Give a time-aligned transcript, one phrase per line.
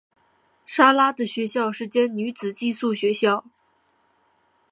[0.65, 3.45] 莎拉的学校是间女子寄宿学校。